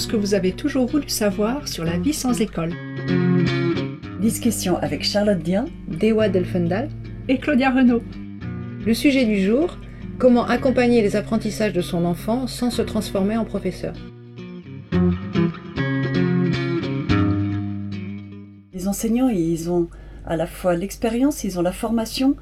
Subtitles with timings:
[0.00, 2.72] ce que vous avez toujours voulu savoir sur la vie sans école.
[4.18, 6.88] Discussion avec Charlotte Dien, Dewa Delfendal
[7.28, 8.02] et Claudia Renaud.
[8.86, 9.76] Le sujet du jour,
[10.18, 13.92] comment accompagner les apprentissages de son enfant sans se transformer en professeur.
[18.72, 19.88] Les enseignants, ils ont
[20.24, 22.36] à la fois l'expérience, ils ont la formation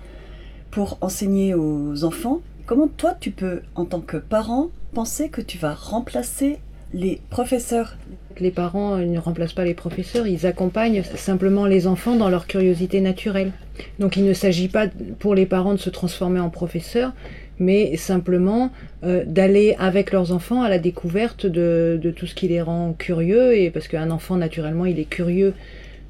[0.70, 2.40] pour enseigner aux enfants.
[2.66, 6.60] Comment toi, tu peux, en tant que parent, penser que tu vas remplacer
[6.94, 7.96] les professeurs
[8.40, 13.00] Les parents ne remplacent pas les professeurs, ils accompagnent simplement les enfants dans leur curiosité
[13.00, 13.52] naturelle.
[13.98, 14.86] Donc il ne s'agit pas
[15.18, 17.12] pour les parents de se transformer en professeurs,
[17.58, 18.70] mais simplement
[19.04, 22.92] euh, d'aller avec leurs enfants à la découverte de, de, tout ce qui les rend
[22.92, 25.54] curieux, et parce qu'un enfant naturellement il est curieux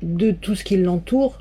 [0.02, 1.40] de tout ce qui l'entoure,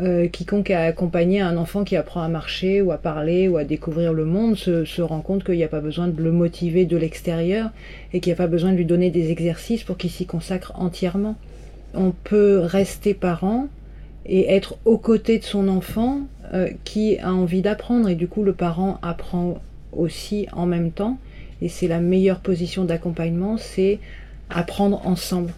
[0.00, 3.64] euh, quiconque a accompagné un enfant qui apprend à marcher ou à parler ou à
[3.64, 6.84] découvrir le monde se, se rend compte qu'il n'y a pas besoin de le motiver
[6.84, 7.70] de l'extérieur
[8.12, 10.72] et qu'il n'y a pas besoin de lui donner des exercices pour qu'il s'y consacre
[10.76, 11.36] entièrement.
[11.94, 13.66] On peut rester parent
[14.24, 16.20] et être aux côtés de son enfant
[16.54, 19.60] euh, qui a envie d'apprendre et du coup le parent apprend
[19.92, 21.18] aussi en même temps
[21.60, 23.98] et c'est la meilleure position d'accompagnement, c'est
[24.48, 25.52] apprendre ensemble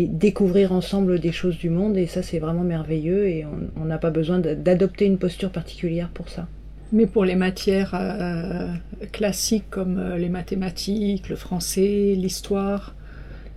[0.00, 3.44] et découvrir ensemble des choses du monde et ça c'est vraiment merveilleux et
[3.76, 6.46] on n'a pas besoin d'adopter une posture particulière pour ça.
[6.92, 8.72] Mais pour les matières euh,
[9.12, 12.94] classiques comme euh, les mathématiques, le français, l'histoire,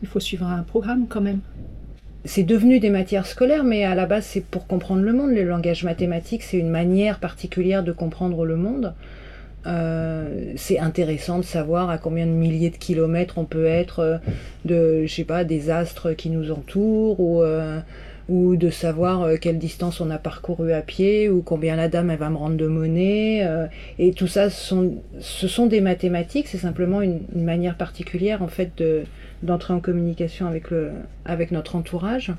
[0.02, 1.40] il faut suivre un programme quand même.
[2.26, 5.32] C'est devenu des matières scolaires, mais à la base c'est pour comprendre le monde.
[5.32, 8.94] Le langage mathématique c'est une manière particulière de comprendre le monde.
[9.66, 14.17] Euh, c'est intéressant de savoir à combien de milliers de kilomètres on peut être euh,
[14.66, 17.80] de, je sais pas, des astres qui nous entourent ou, euh,
[18.28, 22.19] ou de savoir quelle distance on a parcouru à pied ou combien la dame elle
[22.19, 23.45] va me rendre de monnaie.
[24.00, 26.47] Et tout ça, ce sont, ce sont des mathématiques.
[26.47, 29.03] C'est simplement une, manière particulière en fait de,
[29.44, 30.91] d'entrer en communication avec le,
[31.25, 32.31] avec notre entourage.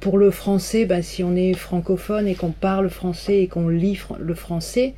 [0.00, 4.00] Pour le français, ben, si on est francophone et qu'on parle français et qu'on lit
[4.18, 4.94] le français,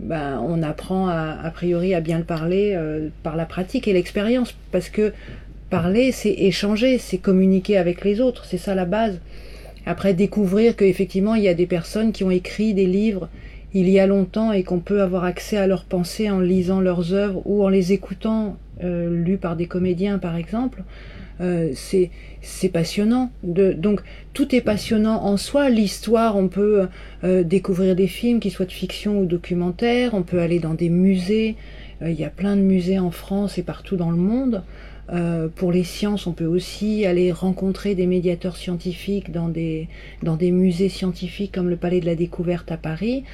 [0.00, 4.54] ben, on apprend a priori à bien le parler euh, par la pratique et l'expérience.
[4.72, 5.12] Parce que
[5.68, 9.20] parler, c'est échanger, c'est communiquer avec les autres, c'est ça la base.
[9.86, 13.28] Après, découvrir qu'effectivement, il y a des personnes qui ont écrit des livres
[13.72, 17.12] il y a longtemps et qu'on peut avoir accès à leurs pensées en lisant leurs
[17.12, 20.82] œuvres ou en les écoutant, euh, lus par des comédiens par exemple.
[21.40, 23.30] Euh, c'est passionnant.
[23.42, 24.02] De, donc
[24.34, 25.70] tout est passionnant en soi.
[25.70, 26.86] L'histoire, on peut
[27.24, 30.14] euh, découvrir des films qui soient de fiction ou documentaires.
[30.14, 31.56] On peut aller dans des musées.
[32.02, 34.62] Euh, il y a plein de musées en France et partout dans le monde.
[35.12, 39.88] Euh, pour les sciences, on peut aussi aller rencontrer des médiateurs scientifiques dans des,
[40.22, 43.24] dans des musées scientifiques comme le Palais de la Découverte à Paris.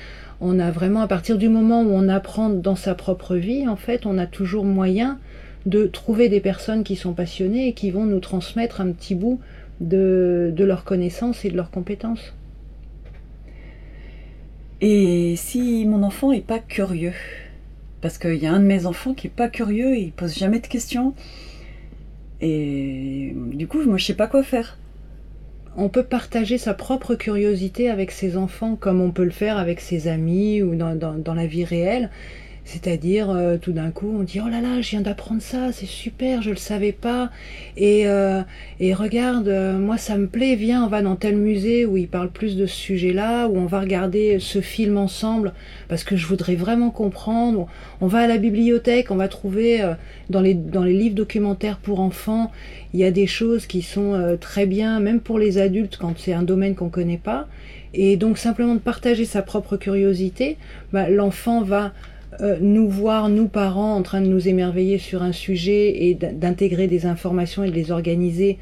[0.41, 3.77] On a vraiment, à partir du moment où on apprend dans sa propre vie, en
[3.77, 5.19] fait, on a toujours moyen
[5.67, 9.41] de trouver des personnes qui sont passionnées et qui vont nous transmettre un petit bout
[9.81, 12.35] de, de leurs connaissances et de leurs compétences.
[14.81, 17.15] Et si mon enfant est pas curieux
[18.01, 20.61] Parce qu'il y a un de mes enfants qui est pas curieux, il pose jamais
[20.61, 21.15] de questions.
[22.41, 24.79] Et du coup, moi, je sais pas quoi faire.
[25.79, 29.81] On peut partager sa propre curiosité avec ses enfants comme on peut le faire avec
[29.81, 32.11] ses amis ou dans, dans, dans la vie réelle.
[32.67, 35.87] C'est-à-dire, euh, tout d'un coup, on dit Oh là là, je viens d'apprendre ça, c'est
[35.87, 37.31] super, je le savais pas.
[37.77, 38.43] Et, euh,
[38.81, 42.09] et regarde, euh, moi ça me plaît, viens, on va dans tel musée où il
[42.09, 45.53] parle plus de ce sujet-là, où on va regarder ce film ensemble,
[45.87, 47.69] parce que je voudrais vraiment comprendre.
[48.01, 49.85] On va à la bibliothèque, on va trouver
[50.29, 52.51] dans, les, dans les livres documentaires pour enfants,
[52.93, 56.33] il y a des choses qui sont très bien, même pour les adultes, quand c'est
[56.33, 57.47] un domaine qu'on connaît pas.
[57.95, 60.57] Et donc, simplement de partager sa propre curiosité,
[60.93, 61.93] bah, l'enfant va
[62.41, 66.87] euh, nous voir, nous parents, en train de nous émerveiller sur un sujet et d'intégrer
[66.87, 68.59] des informations et de les organiser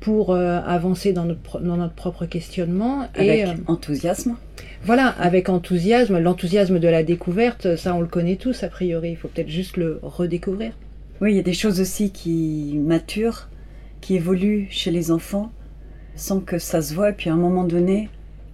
[0.00, 3.06] pour euh, avancer dans notre, dans notre propre questionnement.
[3.14, 4.36] Avec et, euh, enthousiasme.
[4.84, 9.16] Voilà, avec enthousiasme, l'enthousiasme de la découverte, ça on le connaît tous a priori, il
[9.16, 10.72] faut peut-être juste le redécouvrir.
[11.20, 13.50] Oui, il y a des choses aussi qui maturent,
[14.00, 15.52] qui évoluent chez les enfants
[16.16, 18.08] sans que ça se voit, et puis à un moment donné,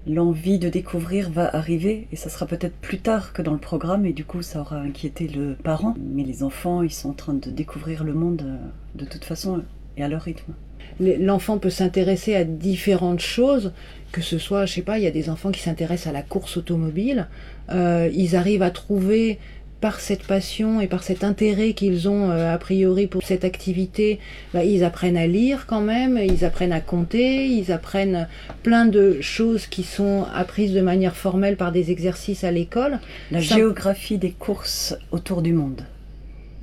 [0.06, 4.06] l'envie de découvrir va arriver et ça sera peut-être plus tard que dans le programme
[4.06, 5.94] et du coup ça aura inquiété le parent.
[6.14, 8.56] Mais les enfants, ils sont en train de découvrir le monde euh,
[8.94, 9.62] de toute façon
[9.96, 10.52] et à leur rythme.
[11.00, 13.72] L'enfant peut s'intéresser à différentes choses,
[14.12, 16.22] que ce soit, je sais pas, il y a des enfants qui s'intéressent à la
[16.22, 17.26] course automobile,
[17.70, 19.38] euh, ils arrivent à trouver
[19.86, 24.18] par cette passion et par cet intérêt qu'ils ont euh, a priori pour cette activité,
[24.52, 28.26] bah, ils apprennent à lire quand même, ils apprennent à compter, ils apprennent
[28.64, 32.98] plein de choses qui sont apprises de manière formelle par des exercices à l'école.
[33.30, 35.82] La Ça- géographie des courses autour du monde.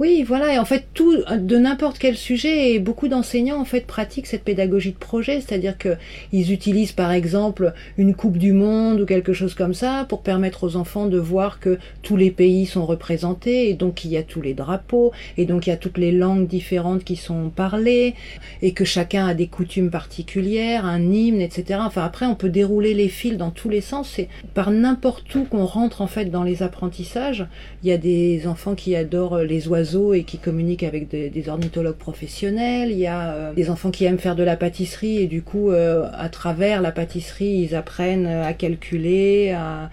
[0.04, 3.88] Oui, voilà, et en fait, tout, de n'importe quel sujet, et beaucoup d'enseignants, en fait,
[3.88, 5.96] pratiquent cette pédagogie de projet, c'est-à-dire que
[6.34, 10.66] ils utilisent, par exemple, une Coupe du Monde ou quelque chose comme ça, pour permettre
[10.66, 14.24] aux enfants de voir que tous les pays sont représentés, et donc il y a
[14.24, 18.14] tous les drapeaux, et donc il y a toutes les langues différentes qui sont parlées,
[18.62, 21.80] et que chacun a des coutumes particulières, un hymne, etc.
[21.82, 25.46] Enfin, après, on peut dérouler les fils dans tous les sens, c'est par n'importe où
[25.46, 27.48] qu'on rentre, en fait, dans les apprentissages.
[27.84, 31.96] Il y a des enfants qui adorent les oiseaux, et qui communiquent avec des, ornithologues
[31.96, 32.92] professionnels.
[32.92, 35.72] Il y a euh, des enfants qui aiment faire de la pâtisserie et du coup,
[35.72, 39.90] euh, à travers la pâtisserie, ils apprennent à calculer, à,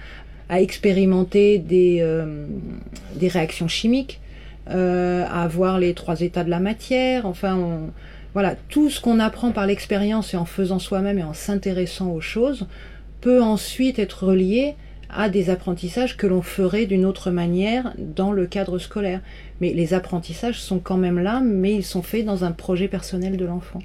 [0.60, 2.46] expérimenter des, euh,
[3.14, 4.20] des réactions chimiques,
[4.66, 7.26] à voir les trois états de la matière.
[7.26, 7.80] Enfin,
[8.32, 12.20] voilà, tout ce qu'on apprend par l'expérience et en faisant soi-même et en s'intéressant aux
[12.20, 12.66] choses
[13.20, 14.74] peut ensuite être relié
[15.14, 19.20] à des apprentissages que l'on ferait d'une autre manière dans le cadre scolaire.
[19.60, 23.36] Mais les apprentissages sont quand même là, mais ils sont faits dans un projet personnel
[23.36, 23.80] de l'enfant.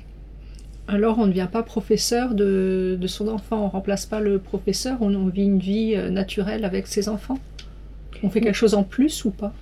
[0.88, 4.98] Alors on ne devient pas professeur de, son enfant, on ne remplace pas le professeur,
[5.02, 7.40] on, vit une vie euh, naturelle avec ses enfants?
[8.22, 9.54] On fait quelque chose en plus ou pas?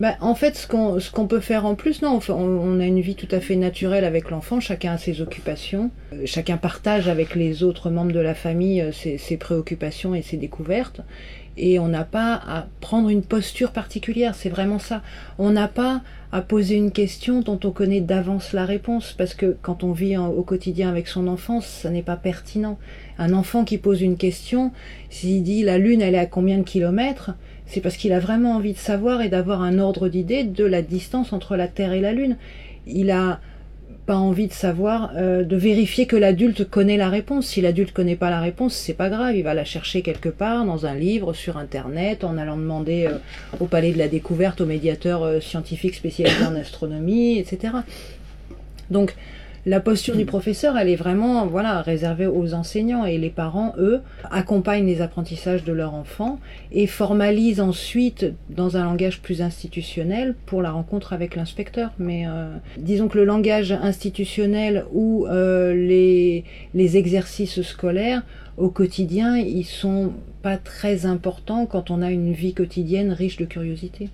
[0.00, 0.66] Bah, en fait, ce
[1.10, 4.04] qu'on peut faire en plus, non, on, on, a une vie tout à fait naturelle
[4.04, 8.34] avec l'enfant, chacun a ses occupations, euh, chacun partage avec les autres membres de la
[8.34, 11.00] famille euh, ses, ses préoccupations et ses découvertes,
[11.56, 15.02] et on n'a pas à prendre une posture particulière, c'est vraiment ça.
[15.38, 19.56] On n'a pas à poser une question dont on connaît d'avance la réponse, parce que
[19.62, 22.78] quand on vit au quotidien avec son enfant, ça n'est pas pertinent.
[23.18, 24.70] Un enfant qui pose une question,
[25.10, 27.32] s'il dit la Lune, elle est à combien de kilomètres
[27.68, 30.82] c'est parce qu'il a vraiment envie de savoir et d'avoir un ordre d'idée de la
[30.82, 32.36] distance entre la Terre et la Lune.
[32.86, 33.40] Il a
[34.06, 37.46] pas envie de savoir, euh, de vérifier que l'adulte connaît la réponse.
[37.46, 40.64] Si l'adulte connaît pas la réponse, c'est pas grave, il va la chercher quelque part,
[40.64, 43.18] dans un livre, sur internet, en allant demander euh,
[43.60, 47.74] au palais de la découverte, au médiateur euh, scientifique spécialisé en astronomie, etc.
[48.90, 49.14] Donc,
[49.68, 54.00] la posture du professeur, elle est vraiment voilà réservée aux enseignants et les parents, eux,
[54.30, 56.40] accompagnent les apprentissages de leurs enfants
[56.72, 61.90] et formalisent ensuite dans un langage plus institutionnel pour la rencontre avec l'inspecteur.
[61.98, 62.48] Mais euh,
[62.78, 68.22] disons que le langage institutionnel ou euh, les, les exercices scolaires
[68.56, 73.44] au quotidien, ils sont pas très importants quand on a une vie quotidienne riche de
[73.44, 74.08] curiosité.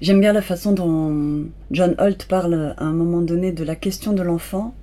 [0.00, 4.12] J'aime bien la façon dont John Holt parle à un moment donné de la question
[4.12, 4.74] de l'enfant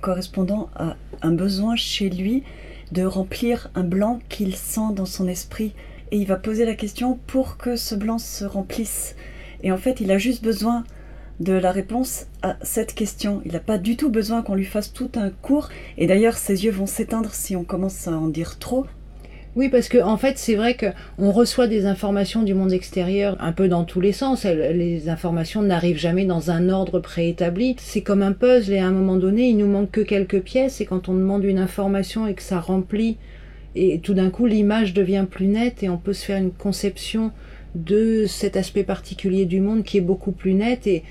[0.00, 2.42] correspondant à un besoin chez lui
[2.92, 5.74] de remplir un blanc qu'il sent dans son esprit.
[6.10, 9.16] Et il va poser la question pour que ce blanc se remplisse.
[9.62, 10.84] Et en fait, il a juste besoin
[11.40, 13.42] de la réponse à cette question.
[13.44, 15.68] Il n'a pas du tout besoin qu'on lui fasse tout un cours.
[15.98, 18.86] Et d'ailleurs, ses yeux vont s'éteindre si on commence à en dire trop.
[19.56, 23.52] Oui, parce que en fait, c'est vrai qu'on reçoit des informations du monde extérieur un
[23.52, 24.44] peu dans tous les sens.
[24.44, 27.76] Les informations n'arrivent jamais dans un ordre préétabli.
[27.78, 30.80] C'est comme un puzzle et à un moment donné, il nous manque que quelques pièces
[30.80, 33.16] et quand on demande une information et que ça remplit,
[33.76, 37.30] et tout d'un coup, l'image devient plus nette et on peut se faire une conception
[37.76, 41.02] de cet aspect particulier du monde qui est beaucoup plus net et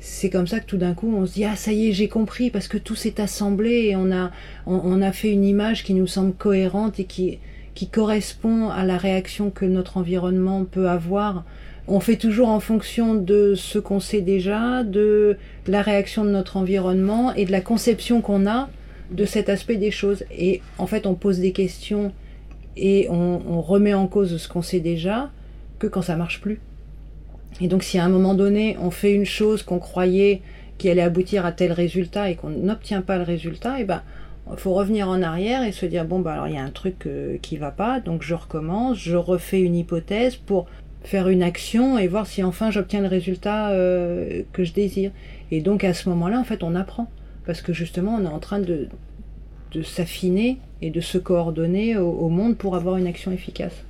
[0.00, 2.08] c'est comme ça que tout d'un coup on se dit ah ça y est j'ai
[2.08, 4.30] compris parce que tout s'est assemblé et on a
[4.66, 7.38] on a fait une image qui nous semble cohérente et qui
[7.74, 11.44] qui correspond à la réaction que notre environnement peut avoir.
[11.88, 15.36] On fait toujours en fonction de ce qu'on sait déjà, de
[15.66, 18.68] la réaction de notre environnement et de la conception qu'on a
[19.10, 20.24] de cet aspect des choses.
[20.36, 22.12] Et en fait, on pose des questions
[22.76, 25.30] et on, remet en cause ce qu'on sait déjà
[25.78, 26.60] que quand ça marche plus.
[27.60, 30.42] Et donc, si à un moment donné, on fait une chose qu'on croyait
[30.78, 34.02] qui allait aboutir à tel résultat et qu'on n'obtient pas le résultat, et eh ben,
[34.50, 36.70] il faut revenir en arrière et se dire bon bah alors il y a un
[36.70, 40.66] truc euh, qui va pas, donc je recommence, je refais une hypothèse pour
[41.02, 45.12] faire une action et voir si enfin j'obtiens le résultat euh, que je désire.
[45.50, 47.08] Et donc à ce moment-là, en fait, on apprend
[47.46, 48.88] parce que justement, on est en train de,
[49.72, 53.84] de s'affiner et de se coordonner au, monde pour avoir une action efficace.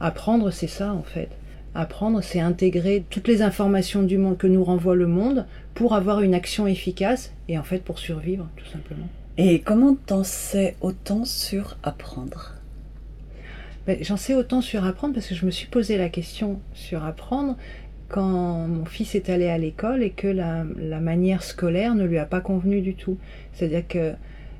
[0.00, 1.28] Apprendre, c'est ça en fait.
[1.74, 6.20] Apprendre, c'est intégrer toutes les informations du monde que nous renvoie le monde pour avoir
[6.20, 9.08] une action efficace et en fait pour survivre, tout simplement.
[9.38, 12.52] Et comment t'en sais autant sur apprendre?
[13.86, 17.02] Ben, J'en sais autant sur apprendre parce que je me suis posé la question sur
[17.04, 17.56] apprendre
[18.08, 20.64] quand mon fils est allé à l'école et que la,
[21.00, 23.16] manière scolaire ne lui a pas convenu du tout.
[23.54, 24.12] C'est-à-dire que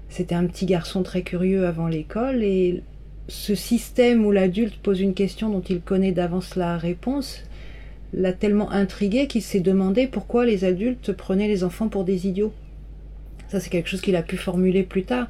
[0.09, 2.83] c'était un petit garçon très curieux avant l'école et
[3.29, 7.43] ce système où l'adulte pose une question dont il connaît d'avance la réponse
[8.15, 12.55] l'a tellement intrigué qu'il s'est demandé pourquoi les adultes prenaient les enfants pour des idiots.
[13.53, 15.27] Ça, c'est quelque chose qu'il a pu formuler plus tard.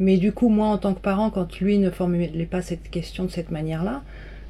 [0.00, 3.24] Mais du coup, moi, en tant que parent, quand lui ne formulait pas cette question
[3.24, 4.02] de cette manière-là,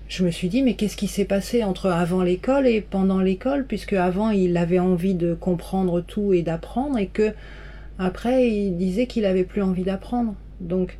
[0.09, 3.67] je me suis dit, mais qu'est-ce qui s'est passé entre avant l'école et pendant l'école,
[3.67, 7.33] puisque avant il avait envie de comprendre tout et d'apprendre, et que
[7.99, 10.35] après il disait qu'il avait plus envie d'apprendre.
[10.61, 10.97] Donc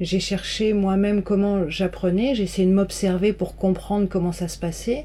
[0.00, 5.04] j'ai cherché moi-même comment j'apprenais, j'ai essayé de m'observer pour comprendre comment ça se passait.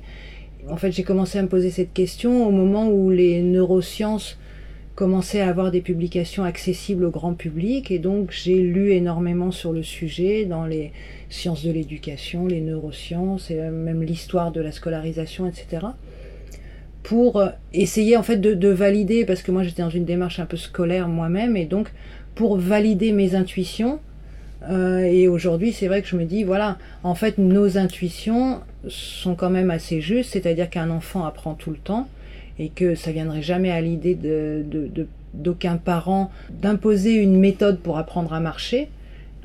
[0.70, 4.38] En fait, j'ai commencé à me poser cette question au moment où les neurosciences
[4.96, 9.74] commençaient à avoir des publications accessibles au grand public et donc j'ai lu énormément sur
[9.74, 10.92] le sujet dans les
[11.30, 15.88] sciences de l'éducation, les neurosciences et même l'histoire de la scolarisation, etc.
[17.04, 20.46] pour essayer en fait de, de valider, parce que moi j'étais dans une démarche un
[20.46, 21.92] peu scolaire moi-même et donc
[22.34, 24.00] pour valider mes intuitions,
[24.70, 29.36] euh, et aujourd'hui, c'est vrai que je me dis, voilà, en fait, nos intuitions sont
[29.36, 32.08] quand même assez justes, c'est-à-dire qu'un enfant apprend tout le temps
[32.60, 34.18] et que ça viendrait jamais à l'idée
[35.34, 38.90] d'aucun parent d'imposer une méthode pour apprendre à marcher.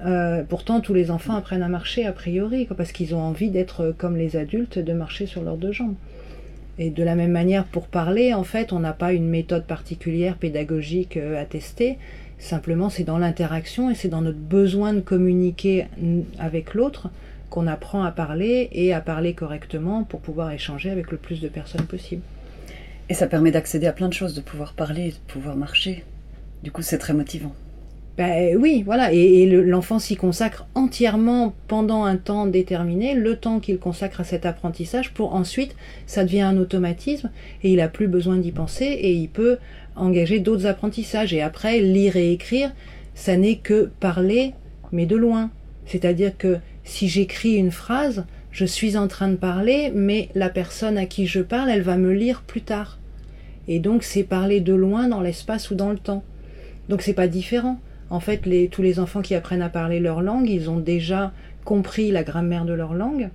[0.05, 3.95] Euh, pourtant, tous les enfants apprennent à marcher a priori, parce qu'ils ont envie d'être
[3.99, 5.95] comme les adultes, de marcher sur leurs deux jambes.
[6.79, 10.37] Et de la même manière, pour parler, en fait, on n'a pas une méthode particulière
[10.37, 11.99] pédagogique euh, à tester.
[12.39, 15.85] Simplement, c'est dans l'interaction et c'est dans notre besoin de communiquer
[16.39, 17.11] avec l'autre
[17.51, 21.49] qu'on apprend à parler et à parler correctement pour pouvoir échanger avec le plus de
[21.49, 22.23] personnes possible.
[23.11, 26.05] Et ça permet d'accéder à plein de choses, de pouvoir parler, de pouvoir marcher.
[26.63, 27.53] Du coup, c'est très motivant.
[28.17, 29.13] Ben oui, voilà.
[29.13, 34.47] Et, l'enfant s'y consacre entièrement pendant un temps déterminé, le temps qu'il consacre à cet
[34.47, 35.75] apprentissage, pour ensuite,
[36.07, 37.31] ça devient un automatisme
[37.65, 39.59] et il n'a plus besoin d'y penser et il peut
[39.97, 41.35] engager d'autres apprentissages.
[41.35, 42.73] Et après, lire et écrire,
[43.17, 44.55] ça n'est que parler,
[44.93, 45.51] mais de loin.
[45.85, 50.97] C'est-à-dire que si j'écris une phrase, je suis en train de parler, mais la personne
[50.97, 53.00] à qui je parle, elle va me lire plus tard.
[53.71, 56.25] Et donc, c'est parler de loin dans l'espace ou dans le temps.
[56.89, 57.79] Donc, c'est pas différent.
[58.11, 61.33] En fait, tous les enfants qui apprennent à parler leur langue, ils ont déjà
[61.65, 63.31] compris la grammaire de leur langue.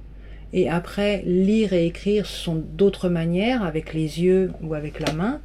[0.51, 5.39] Et après, lire et écrire sont d'autres manières, avec les yeux ou avec la main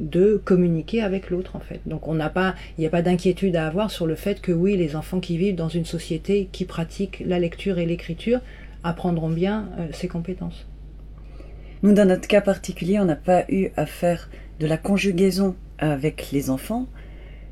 [0.00, 1.80] de communiquer avec l'autre en fait.
[1.86, 4.50] Donc on n'a pas, il n'y a pas d'inquiétude à avoir sur le fait que
[4.50, 8.40] oui, les enfants qui vivent dans une société qui pratique la lecture et l'écriture
[8.82, 10.66] apprendront bien euh, ces compétences.
[11.84, 16.30] Nous, dans notre cas particulier, on n'a pas eu à faire de la conjugaison avec
[16.32, 16.86] les enfants.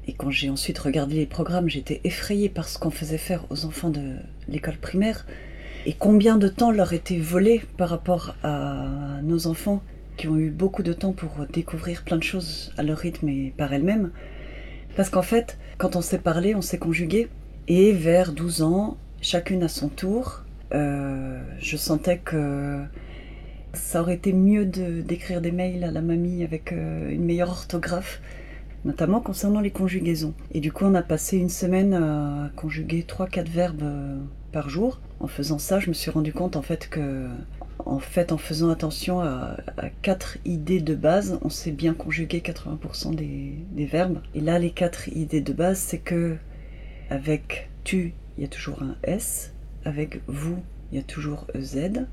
[0.07, 3.67] Et quand j'ai ensuite regardé les programmes, j'étais effrayée par ce qu'on faisait faire aux
[3.67, 4.17] enfants de
[4.49, 5.27] l'école primaire
[5.85, 9.83] et combien de temps leur était volé par rapport à nos enfants
[10.17, 13.53] qui ont eu beaucoup de temps pour découvrir plein de choses à leur rythme et
[13.55, 14.13] par elles-mêmes.
[14.97, 17.29] Parce qu'en fait, quand on s'est parlé, on s'est conjugué.
[17.69, 22.83] Et vers 12 ans, chacune à son tour, euh, je sentais que
[23.75, 28.21] ça aurait été mieux d'écrire des mails à la mamie avec euh, une meilleure orthographe,
[28.85, 30.35] notamment concernant les conjugaisons.
[30.53, 34.19] Et du coup, on a passé une semaine à conjuguer 3-4 verbes euh,
[34.53, 35.01] par jour.
[35.21, 37.29] En faisant ça, je me suis rendu compte en fait que
[37.85, 39.57] en fait, en faisant attention à,
[40.03, 44.21] quatre idées de base, on sait bien conjuguer 80% des, verbes.
[44.35, 46.37] Et là, les quatre idées de base, c'est que
[47.11, 49.53] avec tu, il y a toujours un S.
[49.85, 50.59] Avec vous,
[50.91, 52.07] il y a toujours EZ.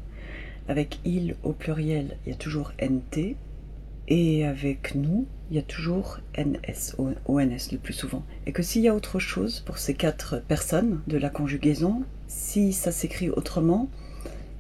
[0.70, 3.36] Avec il au pluriel, il y a toujours NT.
[4.08, 6.96] Et avec nous, il y a toujours NS,
[7.26, 8.24] ONS le plus souvent.
[8.46, 12.72] Et que s'il y a autre chose pour ces quatre personnes de la conjugaison, si
[12.72, 13.90] ça s'écrit autrement,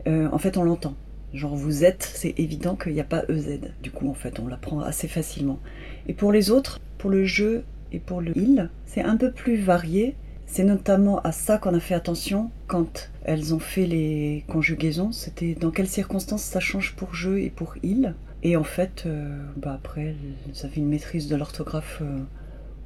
[0.08, 0.96] euh, en fait, on l'entend.
[1.36, 3.60] Genre, vous êtes, c'est évident qu'il n'y a pas EZ.
[3.84, 5.60] Du coup, en fait, on l'apprend assez facilement.
[6.08, 9.58] Et pour les autres, pour le jeu et pour le il, c'est un peu plus
[9.58, 10.16] varié.
[10.51, 15.12] C'est notamment à ça qu'on a fait attention quand elles ont fait les conjugaisons.
[15.12, 18.15] C'était dans quelles circonstances ça change pour jeu et pour il.
[18.41, 20.15] Et en fait, euh, bah après,
[20.48, 22.18] elles avaient une maîtrise de l'orthographe euh,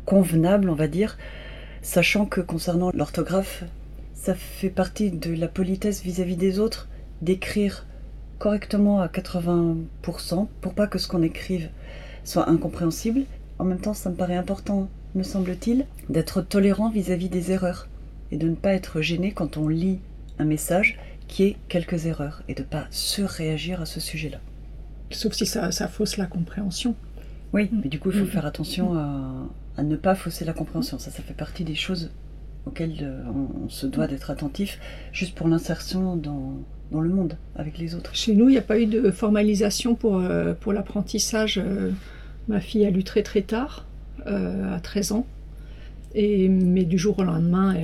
[0.05, 1.17] convenable, on va dire.
[1.81, 3.63] Sachant que concernant l'orthographe,
[4.13, 6.89] ça fait partie de la politesse vis-à-vis des autres
[7.21, 7.85] d'écrire
[8.39, 11.69] correctement à 80% pour pas que ce qu'on écrive
[12.25, 13.21] soit incompréhensible.
[13.57, 17.87] En même temps, ça me paraît important, me semble-t-il, d'être tolérant vis-à-vis des erreurs
[18.31, 19.99] et de ne pas être gêné quand on lit
[20.39, 24.39] un message qui ait quelques erreurs et de ne pas surréagir à ce sujet-là.
[25.11, 26.95] Sauf si ça, fausse la compréhension.
[27.53, 28.29] Oui, mais du coup, il faut mm.
[28.29, 30.97] faire attention à, à, ne pas fausser la compréhension.
[30.97, 32.09] Ça, ça fait partie des choses
[32.65, 33.23] auxquelles euh,
[33.63, 34.79] on, se doit d'être attentif,
[35.11, 36.53] juste pour l'insertion dans,
[36.91, 38.15] dans, le monde avec les autres.
[38.15, 41.59] Chez nous, il n'y a pas eu de formalisation pour, euh, pour l'apprentissage.
[41.63, 41.91] Euh,
[42.47, 43.85] ma fille a lu très très tard,
[44.25, 45.25] à 13 ans.
[46.15, 47.75] Et, mais du jour au lendemain,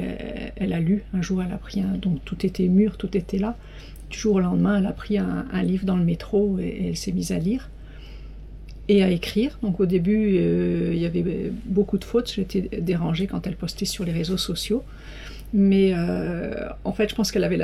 [0.55, 1.03] elle, a lu.
[1.13, 1.97] Un jour, elle a pris un.
[1.97, 3.55] Donc tout était mûr, tout était là.
[4.09, 7.11] Du jour au lendemain, elle a pris un, livre dans le métro et elle s'est
[7.11, 7.69] mise à lire
[8.87, 9.57] et à écrire.
[9.61, 12.31] Donc au début, euh, il y avait beaucoup de fautes.
[12.35, 14.83] J'étais dérangée quand elle postait sur les réseaux sociaux.
[15.51, 15.95] Mais
[16.83, 17.59] en fait, je pense qu'elle avait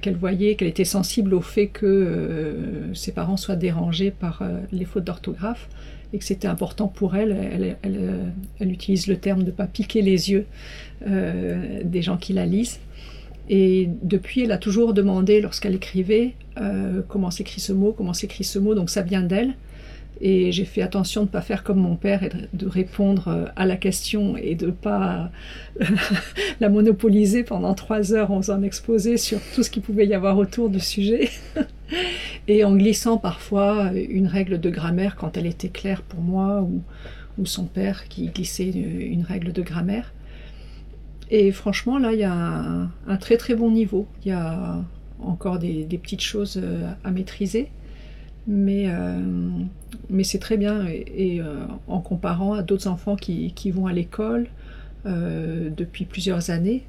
[0.00, 2.56] qu'elle voyait qu'elle était sensible au fait que
[2.94, 5.68] ses parents soient dérangés par les fautes d'orthographe
[6.12, 7.76] et que c'était important pour elle.
[7.82, 10.46] Elle, elle, utilise le terme de ne pas piquer les yeux
[11.04, 12.80] des gens qui la lisent.
[13.50, 18.44] Et depuis, elle a toujours demandé, lorsqu'elle écrivait, euh, comment s'écrit ce mot, comment s'écrit
[18.44, 19.54] ce mot, donc ça vient d'elle.
[20.20, 23.44] Et j'ai fait attention de ne pas faire comme mon père et de répondre euh,
[23.54, 25.30] à la question et de ne pas
[26.60, 30.14] la monopoliser pendant trois heures en faisant un exposé sur tout ce qu'il pouvait y
[30.14, 31.30] avoir autour du sujet.
[32.48, 36.82] et en glissant parfois une règle de grammaire quand elle était claire pour moi ou,
[37.38, 40.12] ou son père qui glissait une règle de grammaire.
[41.30, 42.32] Et franchement, là, il y a
[43.06, 44.06] un, très très bon niveau.
[44.24, 44.82] Il y a
[45.20, 47.70] encore des, petites choses euh, à maîtriser,
[48.46, 49.20] mais, euh,
[50.08, 50.86] mais c'est très bien.
[50.86, 54.48] Et, euh, en comparant à d'autres enfants qui, qui, vont à l'école
[55.04, 56.84] depuis plusieurs années,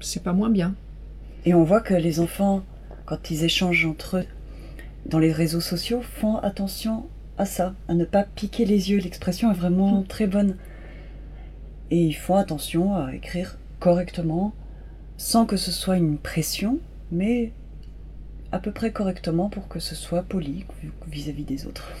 [0.00, 0.74] c'est pas moins bien.
[1.44, 2.64] Et on voit que les enfants,
[3.06, 4.26] quand ils échangent entre eux
[5.06, 7.06] dans les réseaux sociaux, font attention
[7.36, 8.98] à ça, à ne pas piquer les yeux.
[8.98, 10.06] L'expression est vraiment mmh.
[10.06, 10.56] très bonne.
[11.90, 14.54] Et ils font attention à écrire correctement,
[15.16, 16.78] sans que ce soit une pression,
[17.12, 17.52] mais
[18.52, 20.64] à peu près correctement pour que ce soit poli
[21.08, 21.92] vis-à-vis des autres.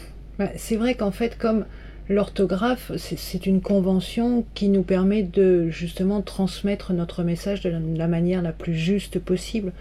[0.56, 1.66] C'est vrai qu'en fait, comme
[2.08, 8.42] l'orthographe, c'est une convention qui nous permet de justement transmettre notre message de la manière
[8.42, 9.72] la plus juste possible.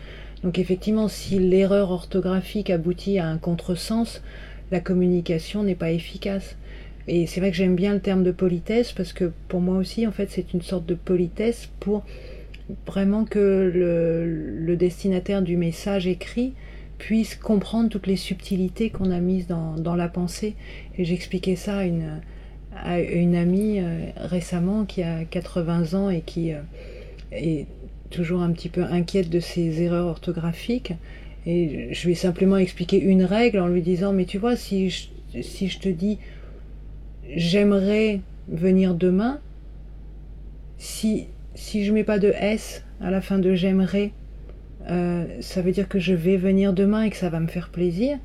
[0.44, 4.22] Donc effectivement, si l'erreur orthographique aboutit à un contresens,
[4.72, 6.58] la communication n'est pas efficace.
[7.08, 10.08] Et c'est vrai que j'aime bien le terme de politesse parce que pour moi aussi,
[10.08, 12.04] en fait, c'est une sorte de politesse pour
[12.88, 16.54] vraiment que le, destinataire du message écrit
[16.98, 20.56] puisse comprendre toutes les subtilités qu'on a mises dans, la pensée.
[20.98, 21.84] Et j'expliquais ça à
[23.00, 26.62] une, amie euh, récemment qui a 80 ans et qui euh,
[27.32, 27.68] est
[28.10, 30.94] toujours un petit peu inquiète de ses erreurs orthographiques.
[31.46, 35.10] Et je lui ai simplement expliqué une règle en lui disant, mais tu vois, si
[35.42, 36.20] si je te dis
[37.36, 39.40] j'aimerais venir demain,
[40.78, 44.12] si, si je mets pas de S à la fin de j'aimerais,
[44.90, 47.70] euh, ça veut dire que je vais venir demain et que ça va me faire
[47.70, 48.18] plaisir.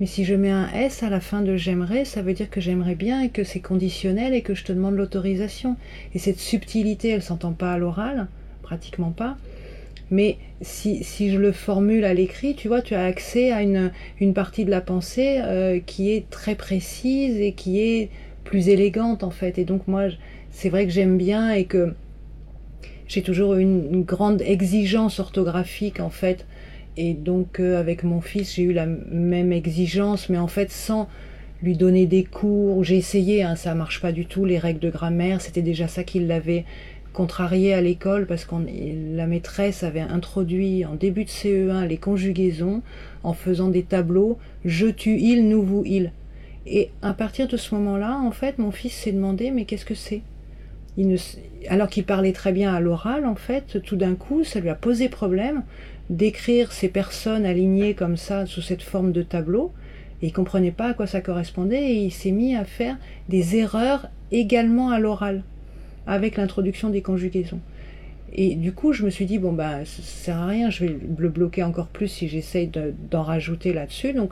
[0.00, 2.60] Mais si je mets un S à la fin de j'aimerais, ça veut dire que
[2.60, 5.76] j'aimerais bien et que c'est conditionnel et que je te demande l'autorisation.
[6.14, 8.28] Et cette subtilité, elle s'entend pas à l'oral,
[8.66, 9.36] pratiquement pas.
[10.10, 13.90] Mais si, si, je le formule à l'écrit, tu vois, tu as accès à une,
[14.20, 18.10] une partie de la pensée euh, qui est très précise et qui est
[18.44, 19.58] plus élégante en fait.
[19.58, 20.04] Et donc moi,
[20.50, 21.94] c'est vrai que j'aime bien et que
[23.08, 26.46] j'ai toujours une, grande exigence orthographique en fait.
[26.96, 31.08] Et donc euh, avec mon fils, j'ai eu la même exigence, mais en fait sans
[31.62, 32.84] lui donner des cours.
[32.84, 34.44] J'ai essayé, hein, ça marche pas du tout.
[34.44, 36.64] Les règles de grammaire, c'était déjà ça qui l'avait
[37.16, 38.54] contrarié à l'école parce que
[39.16, 42.82] la maîtresse avait introduit en début de CE1 les conjugaisons
[43.22, 46.12] en faisant des tableaux je, tu, il, nous, vous, il.
[46.66, 49.94] Et à partir de ce moment-là, en fait, mon fils s'est demandé mais qu'est-ce que
[49.94, 50.20] c'est?
[51.70, 54.74] Alors qu'il parlait très bien à l'oral, en fait, tout d'un coup, ça lui a
[54.74, 55.62] posé problème
[56.10, 59.72] d'écrire ces personnes alignées comme ça sous cette forme de tableau.
[60.20, 62.98] Et il comprenait pas à quoi ça correspondait et il s'est mis à faire
[63.30, 65.42] des erreurs également à l'oral
[66.06, 67.60] avec l'introduction des conjugaisons.
[68.32, 70.96] Et du coup, je me suis dit, bon, bah, ça sert à rien, je vais
[71.18, 72.70] le bloquer encore plus si j'essaye
[73.10, 74.12] d'en rajouter là-dessus.
[74.12, 74.30] Donc,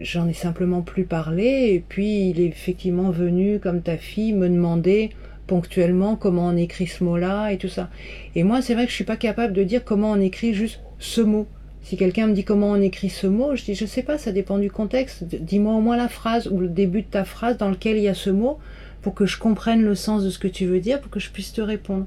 [0.00, 4.48] j'en ai simplement plus parlé et puis il est effectivement venu comme ta fille me
[4.48, 5.10] demander
[5.46, 7.90] ponctuellement comment on écrit ce mot-là et tout ça.
[8.34, 10.80] Et moi, c'est vrai que je suis pas capable de dire comment on écrit juste
[10.98, 11.46] ce mot.
[11.82, 14.30] Si quelqu'un me dit comment on écrit ce mot, je dis je sais pas, ça
[14.30, 15.24] dépend du contexte.
[15.24, 18.08] Dis-moi au moins la phrase ou le début de ta phrase dans lequel il y
[18.08, 18.58] a ce mot
[19.02, 21.30] pour que je comprenne le sens de ce que tu veux dire, pour que je
[21.30, 22.06] puisse te répondre.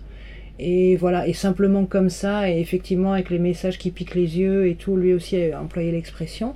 [0.59, 4.67] Et voilà, et simplement comme ça, et effectivement avec les messages qui piquent les yeux
[4.67, 6.53] et tout, lui aussi a employé l'expression.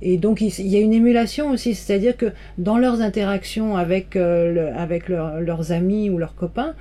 [0.00, 4.72] Et donc il y a une émulation aussi, c'est-à-dire que dans leurs interactions avec, euh,
[4.76, 6.74] avec leurs amis ou leurs copains,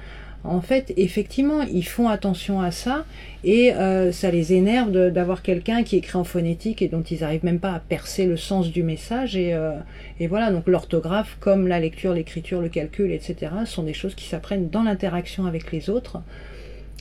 [0.44, 3.06] en fait, effectivement, ils font attention à ça
[3.46, 7.46] et euh, ça les énerve d'avoir quelqu'un qui écrit en phonétique et dont ils n'arrivent
[7.46, 9.38] même pas à percer le sens du message.
[9.38, 9.72] Et, euh,
[10.20, 14.26] et voilà, donc l'orthographe, comme la lecture, l'écriture, le calcul, etc., sont des choses qui
[14.26, 16.22] s'apprennent dans l'interaction avec les autres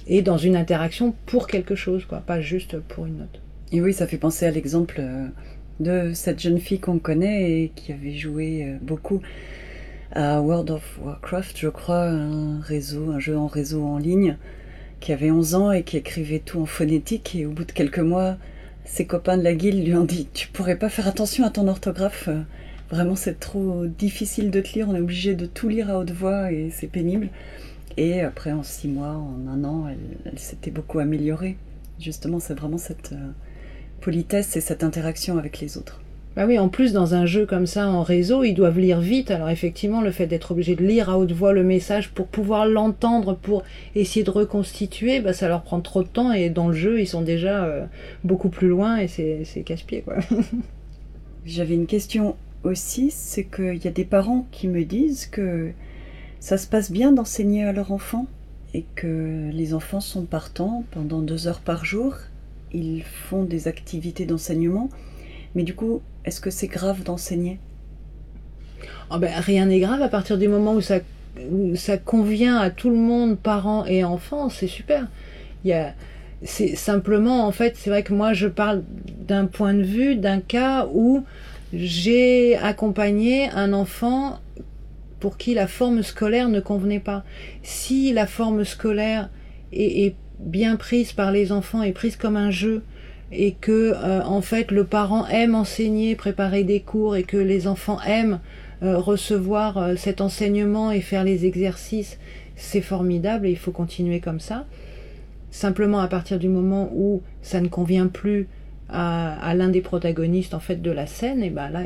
[0.06, 3.40] et dans une interaction pour quelque chose, quoi, pas juste pour une note.
[3.72, 5.00] Et oui, ça fait penser à l'exemple
[5.80, 9.20] de cette jeune fille qu'on connaît et qui avait joué euh, beaucoup
[10.14, 14.36] à World of Warcraft, je crois, un réseau, un jeu en réseau en ligne,
[15.00, 17.34] qui avait 11 ans et qui écrivait tout en phonétique.
[17.34, 18.36] Et au bout de quelques mois,
[18.84, 21.66] ses copains de la guilde lui ont dit Tu pourrais pas faire attention à ton
[21.68, 22.28] orthographe
[22.92, 26.10] Vraiment, c'est trop difficile de te lire, on est obligé de tout lire à haute
[26.10, 27.30] voix et c'est pénible.
[27.96, 29.86] Et après, en six mois, en un an,
[30.26, 31.56] elle, s'était beaucoup améliorée.
[31.98, 33.30] Justement, c'est vraiment cette euh,
[34.02, 36.01] politesse et cette interaction avec les autres.
[36.34, 39.30] Bah oui, en plus, dans un jeu comme ça, en réseau, ils doivent lire vite.
[39.30, 42.66] Alors effectivement, le fait d'être obligé de lire à haute voix le message pour pouvoir
[42.66, 43.62] l'entendre, pour
[43.94, 46.32] essayer de reconstituer, bah, ça leur prend trop de temps.
[46.32, 47.84] Et dans le jeu, ils sont déjà euh,
[48.24, 50.04] beaucoup plus loin et c'est casse-pied.
[51.44, 55.72] J'avais une question aussi, c'est qu'il y a des parents qui me disent que
[56.40, 58.26] ça se passe bien d'enseigner à leur enfant
[58.72, 62.14] et que les enfants sont partants pendant deux heures par jour.
[62.72, 64.88] Ils font des activités d'enseignement.
[65.54, 67.58] Mais du coup, est-ce que c'est grave d'enseigner?
[69.10, 70.98] Oh ben, Rien n'est grave à partir du moment où ça,
[71.74, 75.06] ça convient à tout le monde, parents et enfants, c'est super.
[75.64, 75.94] Il y a,
[76.44, 78.82] c'est simplement, en fait, c'est vrai que moi je parle
[79.26, 81.24] d'un point de vue, d'un cas où
[81.72, 84.40] j'ai accompagné un enfant
[85.20, 87.24] pour qui la forme scolaire ne convenait pas.
[87.62, 89.30] Si la forme scolaire
[89.72, 92.82] est, est bien prise par les enfants, est prise comme un jeu,
[93.32, 97.66] et que euh, en fait le parent aime enseigner, préparer des cours et que les
[97.66, 98.40] enfants aiment
[98.82, 102.18] euh, recevoir euh, cet enseignement et faire les exercices,
[102.56, 104.66] c'est formidable et il faut continuer comme ça.
[105.50, 108.48] Simplement à partir du moment où ça ne convient plus
[108.94, 111.84] à, l'un des protagonistes en fait de la scène, et ben là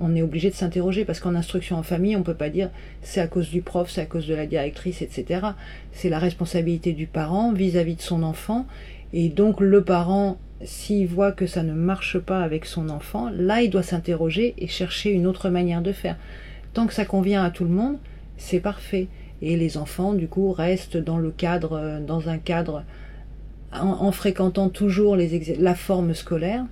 [0.00, 3.20] on, est obligé de s'interroger parce qu'en instruction en famille on peut pas dire c'est
[3.20, 5.46] à cause du prof, c'est à cause de la directrice, etc.
[5.92, 8.66] C'est la responsabilité du parent vis à -vis de son enfant
[9.12, 13.62] et donc le parent s'il voit que ça ne marche pas avec son enfant, là
[13.62, 16.16] il doit s'interroger et chercher une autre manière de faire.
[16.74, 17.98] Tant que ça convient à tout le monde,
[18.36, 19.08] c'est parfait.
[19.40, 22.84] Et les enfants, du coup, restent dans le cadre, euh, dans un cadre,
[23.72, 26.64] en, fréquentant toujours la forme scolaire,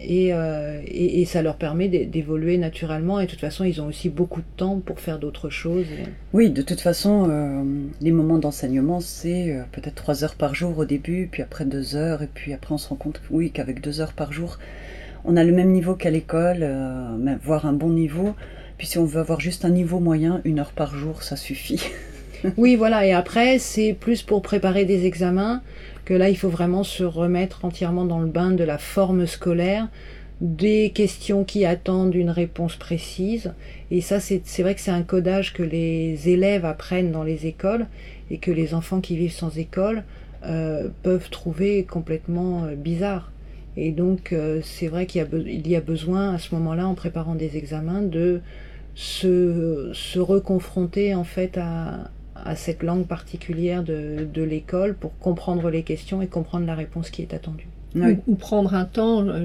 [0.00, 3.20] euh, et, et, ça leur permet d'évoluer naturellement.
[3.20, 5.86] Et de toute façon, ils ont aussi beaucoup de temps pour faire d'autres choses.
[6.32, 7.62] Oui, de toute façon, euh,
[8.00, 11.94] les moments d'enseignement, c'est euh, peut-être trois heures par jour au début, puis après deux
[11.96, 14.58] heures, et puis après on se rend compte, oui, qu'avec deux heures par jour,
[15.24, 16.68] on a le même niveau qu'à l'école,
[17.42, 18.34] voire un bon niveau.
[18.76, 21.82] Puis si on veut avoir juste un niveau moyen, une heure par jour, ça suffit.
[22.56, 23.06] oui, voilà.
[23.06, 25.62] Et après, c'est plus pour préparer des examens
[26.04, 29.88] que là, il faut vraiment se remettre entièrement dans le bain de la forme scolaire,
[30.40, 33.54] des questions qui attendent une réponse précise.
[33.90, 37.86] Et ça, c'est vrai que c'est un codage que les élèves apprennent dans les écoles
[38.30, 40.02] et que les enfants qui vivent sans école
[40.44, 43.32] euh, peuvent trouver complètement euh, bizarre.
[43.76, 47.34] Et donc, euh, c'est vrai qu'il y, y, a besoin, à ce moment-là, en préparant
[47.34, 48.40] des examens, de
[48.94, 55.70] se, se reconfronter en fait à, à cette langue particulière de, de l'école pour comprendre
[55.70, 57.68] les questions et comprendre la réponse qui est attendue.
[58.26, 59.44] Ou, prendre un temps, euh,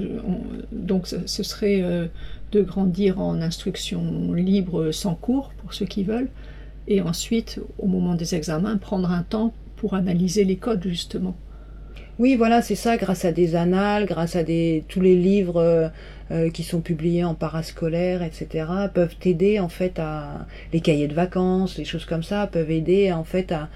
[0.72, 2.06] donc ce serait euh,
[2.50, 6.28] de grandir en instruction libre sans cours pour ceux qui veulent,
[6.88, 11.36] et ensuite, au moment des examens, prendre un temps pour analyser les codes justement.
[12.20, 15.88] Oui, voilà, c'est ça, grâce à des annales, grâce à tous les livres euh,
[16.30, 21.14] euh, qui sont publiés en parascolaire, etc., peuvent aider en fait à les cahiers de
[21.14, 23.70] vacances, les choses comme ça, peuvent aider en fait à,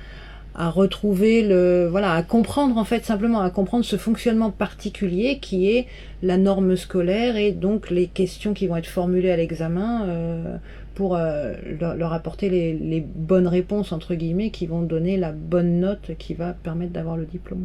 [0.69, 5.87] retrouver le voilà à comprendre en fait simplement à comprendre ce fonctionnement particulier qui est
[6.23, 10.57] la norme scolaire et donc les questions qui vont être formulées à l'examen euh,
[10.95, 16.35] pour leur, apporter les, bonnes réponses entre guillemets qui vont donner la bonne note qui
[16.35, 17.65] va permettre d'avoir le diplôme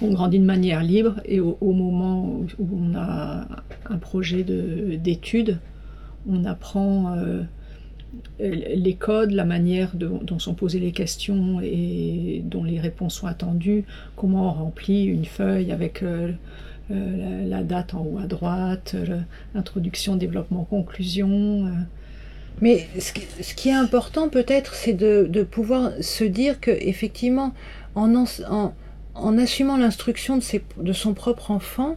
[0.00, 3.46] on grandit de manière libre et au, moment où on a
[3.86, 5.58] un projet d'étude,
[6.28, 7.42] on apprend euh,
[8.40, 13.84] les codes, la manière dont sont posées les questions et dont les réponses sont attendues,
[14.16, 16.32] comment on remplit une feuille avec euh,
[16.90, 18.96] euh, la, date en haut à droite,
[19.54, 21.70] l'introduction, développement, conclusion.
[22.60, 27.52] Mais ce qui, est important peut-être, c'est de, pouvoir se dire que effectivement,
[27.94, 28.14] en,
[28.48, 28.72] en
[29.14, 30.38] en assumant l'instruction
[30.76, 31.96] de, son propre enfant,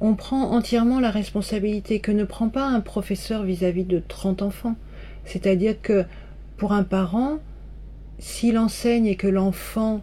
[0.00, 4.76] on prend entièrement la responsabilité que ne prend pas un professeur vis-à-vis de 30 enfants.
[5.24, 6.04] C'est-à-dire que
[6.56, 7.38] pour un parent,
[8.18, 10.02] s'il enseigne et que l'enfant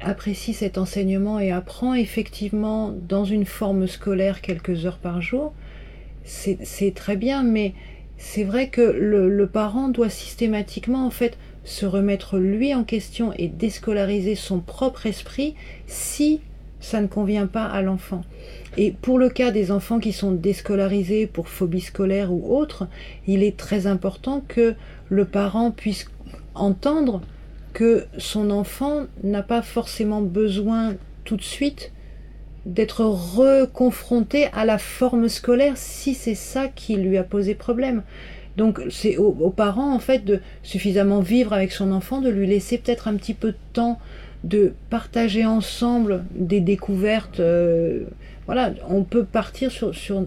[0.00, 5.54] apprécie cet enseignement et apprend effectivement dans une forme scolaire quelques heures par jour,
[6.24, 7.74] c'est très bien, mais
[8.24, 13.48] c'est vrai que le, parent doit systématiquement en fait se remettre lui en question et
[13.48, 15.56] déscolariser son propre esprit
[15.88, 16.40] si
[16.80, 18.22] ça ne convient pas à l'enfant.
[18.76, 22.86] Et pour le cas des enfants qui sont déscolarisés pour phobie scolaire ou autre,
[23.26, 24.76] il est très important que
[25.10, 26.06] le parent puisse
[26.54, 27.22] entendre
[27.72, 31.92] que son enfant n'a pas forcément besoin tout de suite
[32.66, 38.02] d'être reconfronté à la forme scolaire si c'est ça qui lui a posé problème.
[38.56, 42.78] Donc c'est aux, parents en fait de suffisamment vivre avec son enfant, de lui laisser
[42.78, 43.98] peut-être un petit peu de temps,
[44.44, 47.40] de partager ensemble des découvertes.
[47.40, 48.04] Euh,
[48.46, 50.24] voilà, on peut partir sur, sur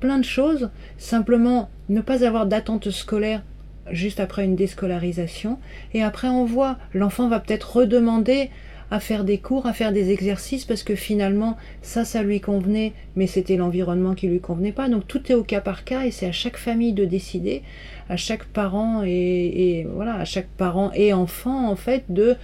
[0.00, 3.42] plein de choses, simplement ne pas avoir d'attente scolaire
[3.90, 5.58] juste après une déscolarisation,
[5.92, 8.50] et après on voit, l'enfant va peut-être redemander
[8.90, 12.92] à faire des cours, à faire des exercices, parce que finalement, ça, ça lui convenait,
[13.16, 14.88] mais c'était l'environnement qui lui convenait pas.
[14.88, 17.62] Donc tout est au cas par cas, et c'est à chaque famille de décider,
[18.08, 22.36] à chaque parent et, voilà, à chaque parent et enfant en fait de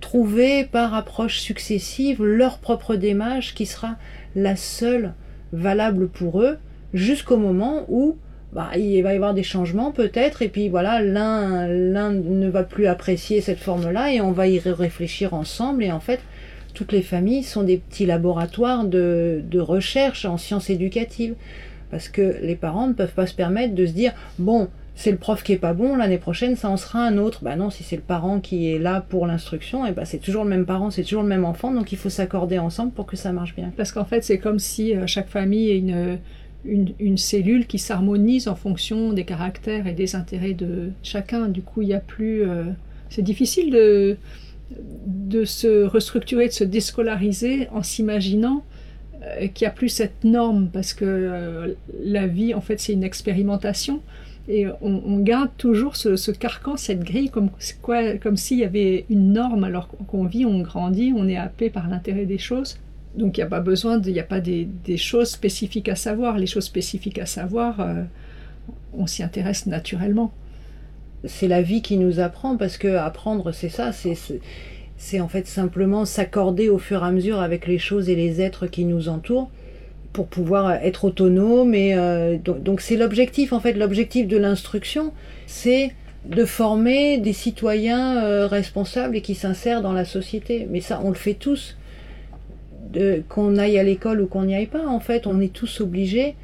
[0.00, 3.96] trouver par approche successive leur propre démarche qui sera
[4.36, 5.14] la seule
[5.52, 6.58] valable pour eux
[6.94, 8.16] jusqu'au moment où
[8.52, 12.62] bah, il va y avoir des changements peut-être, et puis voilà, l'un, l'un ne va
[12.62, 16.20] plus apprécier cette forme-là, et on va y réfléchir ensemble, et en fait,
[16.74, 21.34] toutes les familles sont des petits laboratoires de, de recherche en sciences éducatives,
[21.90, 25.16] parce que les parents ne peuvent pas se permettre de se dire, bon, c'est le
[25.16, 27.44] prof qui est pas bon, l'année prochaine ça en sera un autre.
[27.44, 30.42] Bah non, si c'est le parent qui est là pour l'instruction, et bah c'est toujours
[30.42, 33.16] le même parent, c'est toujours le même enfant, donc il faut s'accorder ensemble pour que
[33.16, 33.70] ça marche bien.
[33.76, 36.18] Parce qu'en fait, c'est comme si euh, chaque famille est une,
[36.64, 41.48] une, cellule qui s'harmonise en fonction des caractères et des intérêts de chacun.
[41.48, 42.42] Du coup, il n'y a plus.
[42.42, 42.64] Euh,
[43.10, 44.16] c'est difficile de,
[45.06, 48.64] de se restructurer, de se déscolariser en s'imaginant
[49.22, 52.92] euh, qu'il n'y a plus cette norme parce que euh, la vie, en fait, c'est
[52.92, 54.02] une expérimentation.
[54.50, 57.50] Et on, garde toujours ce, carcan, cette grille, comme,
[58.22, 61.86] comme s'il y avait une norme alors qu'on vit, on grandit, on est happé par
[61.86, 62.78] l'intérêt des choses.
[63.18, 66.38] Donc il n'y a pas besoin, il n'y a pas des, choses spécifiques à savoir.
[66.38, 68.04] Les choses spécifiques à savoir, euh,
[68.94, 70.32] on s'y intéresse naturellement.
[71.24, 76.04] C'est la vie qui nous apprend parce que apprendre, c'est ça, c'est en fait simplement
[76.04, 79.50] s'accorder au fur et à mesure avec les choses et les êtres qui nous entourent
[80.12, 81.74] pour pouvoir être autonome.
[81.74, 85.12] Et euh, donc c'est l'objectif en fait, l'objectif de l'instruction,
[85.48, 85.92] c'est
[86.24, 90.68] de former des citoyens euh, responsables et qui s'insèrent dans la société.
[90.70, 91.76] Mais ça, on le fait tous
[93.28, 96.34] qu'on aille à l'école ou qu'on n'y aille pas, en fait, on est tous obligés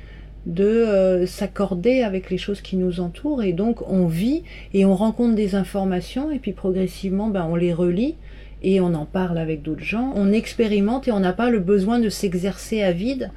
[0.47, 4.43] de euh, s'accorder avec les choses qui nous entourent et donc on vit
[4.75, 8.17] et on rencontre des informations et puis progressivement ben, on les relie
[8.63, 11.99] et on en parle avec d'autres gens, on expérimente et on n'a pas le besoin
[11.99, 13.31] de s'exercer à vide.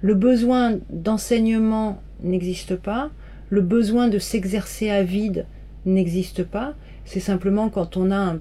[0.00, 3.10] Le besoin d'enseignement n'existe pas,
[3.50, 5.46] le besoin de s'exercer à vide
[5.84, 8.36] n'existe pas, c'est simplement quand on a,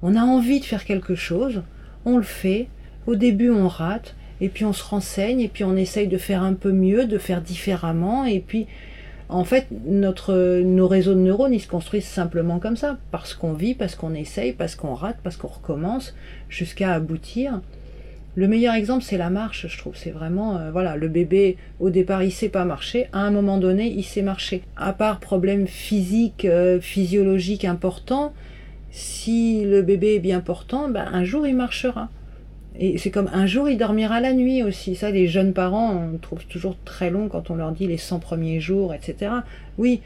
[0.00, 1.62] on a envie de faire quelque chose,
[2.06, 2.68] on le fait,
[3.06, 6.42] au début, on rate, et puis on se renseigne, et puis on essaye de faire
[6.42, 8.66] un peu mieux, de faire différemment, et puis
[9.28, 13.54] en fait, notre, nos réseaux de neurones, ils se construisent simplement comme ça, parce qu'on
[13.54, 16.14] vit, parce qu'on essaye, parce qu'on rate, parce qu'on recommence,
[16.48, 17.60] jusqu'à aboutir.
[18.36, 19.96] Le meilleur exemple, c'est la marche, je trouve.
[19.96, 23.08] C'est vraiment, euh, voilà, le bébé, au départ, il sait pas marcher.
[23.12, 24.62] À un moment donné, il sait marcher.
[24.76, 28.34] À part problème physique, euh, physiologique important,
[28.90, 32.10] si le bébé est bien portant, ben, un jour, il marchera.
[32.78, 34.96] Et c'est comme un jour il dormira la nuit aussi.
[34.96, 38.18] Ça, les jeunes parents, on trouve toujours très long quand on leur dit les 100
[38.18, 39.32] premiers jours, etc.
[39.78, 40.00] Oui,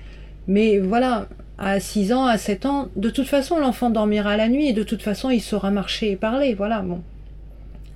[0.46, 1.28] mais voilà,
[1.58, 4.82] à 6 ans, à 7 ans, de toute façon, l'enfant dormira la nuit et de
[4.82, 6.54] toute façon, il saura marcher et parler.
[6.54, 7.02] Voilà, bon.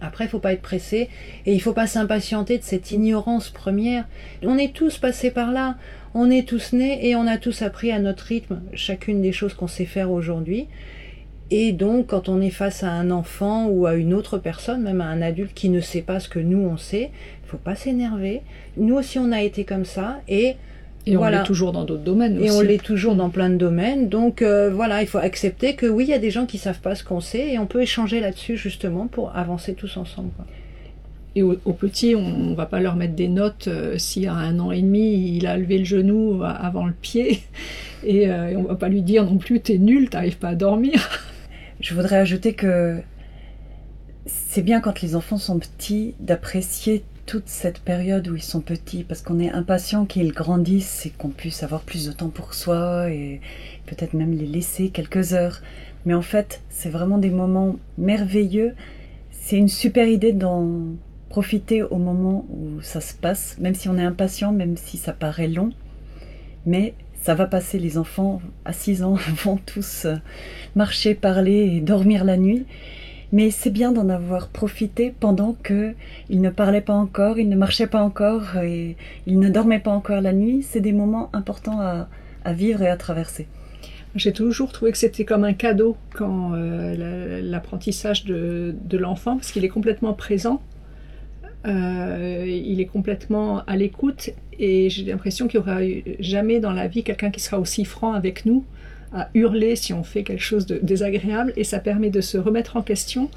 [0.01, 1.09] Après, il faut pas être pressé
[1.47, 4.07] et il faut pas s'impatienter de cette ignorance première.
[4.43, 5.77] On est tous passés par là,
[6.13, 9.55] on est tous nés et on a tous appris à notre rythme chacune des choses
[9.55, 10.67] qu'on sait faire aujourd'hui.
[11.57, 15.01] Et donc, quand on est face à un enfant ou à une autre personne, même
[15.01, 17.13] à un adulte qui ne sait pas ce que nous on sait,
[17.45, 18.43] il faut pas s'énerver.
[18.77, 20.57] Nous aussi, on a été comme ça et
[21.07, 22.49] et on l'est toujours dans d'autres domaines aussi.
[22.49, 24.09] Et on l'est toujours dans plein de domaines.
[24.09, 26.81] Donc euh, voilà, il faut accepter que oui, il y a des gens qui savent
[26.81, 30.31] pas ce qu'on sait et on peut échanger là-dessus justement pour avancer tous ensemble.
[31.37, 34.59] Et aux, petits, on, ne va pas leur mettre des notes euh, si à un
[34.59, 37.43] an et demi il a levé le genou avant le pied
[38.05, 40.55] et, euh, et on va pas lui dire non plus t'es nul, t'arrives pas à
[40.57, 41.09] dormir.
[41.85, 43.03] Je voudrais ajouter que
[44.25, 49.05] c'est bien quand les enfants sont petits d'apprécier toute cette période où ils sont petits
[49.05, 53.11] parce qu'on est impatient qu'ils grandissent et qu'on puisse avoir plus de temps pour soi
[53.11, 53.43] et
[53.85, 55.61] peut-être même les laisser quelques heures.
[56.07, 58.75] Mais en fait, c'est vraiment des moments merveilleux.
[59.31, 60.87] C'est une super idée d'en
[61.29, 65.13] profiter au moment où ça se passe, même si on est impatient, même si ça
[65.13, 65.71] paraît long.
[66.65, 66.95] Mais
[67.25, 70.17] ça va passer, les enfants à 6 ans vont tous euh,
[70.77, 72.67] marcher, parler et dormir la nuit.
[73.33, 75.95] Mais c'est bien d'en avoir profité pendant que
[76.29, 79.91] ils ne parlaient pas encore, ils ne marchaient pas encore et ils ne dormaient pas
[79.91, 80.63] encore la nuit.
[80.63, 82.09] C'est des moments importants à,
[82.53, 83.49] vivre et à traverser.
[84.15, 89.65] J'ai toujours trouvé que c'était comme un cadeau quand euh, l'apprentissage de l'enfant, parce qu'il
[89.65, 90.61] est complètement présent
[91.65, 95.81] il est complètement à l'écoute et j'ai l'impression qu'il n'y aura
[96.21, 98.65] jamais dans la vie quelqu'un qui sera aussi franc avec nous,
[99.13, 102.77] à hurler si on fait quelque chose de désagréable, et ça permet de se remettre
[102.77, 103.31] en question,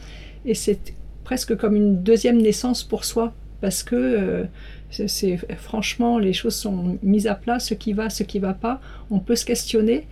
[0.45, 4.43] et c'est presque comme une deuxième naissance pour soi, parce que euh,
[4.89, 8.81] c'est franchement les choses sont mises à plat, ce qui va, ce qui va pas,
[9.11, 10.07] on peut se questionner,